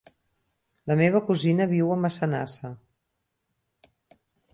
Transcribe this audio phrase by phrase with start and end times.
[0.91, 2.71] La meva cosina viu a Massanassa.